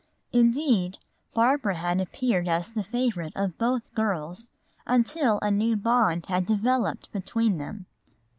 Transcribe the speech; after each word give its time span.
Indeed, 0.33 0.97
Barbara 1.35 1.75
had 1.75 2.01
appeared 2.01 2.47
as 2.47 2.71
the 2.71 2.83
favorite 2.83 3.33
of 3.35 3.59
both 3.59 3.93
girls, 3.93 4.49
until 4.87 5.37
a 5.43 5.51
new 5.51 5.75
bond 5.75 6.25
had 6.25 6.47
developed 6.47 7.11
between 7.11 7.59
them. 7.59 7.85